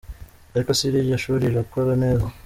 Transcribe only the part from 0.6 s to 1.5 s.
se iryo shuri